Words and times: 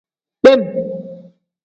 Kpem. 0.39 0.61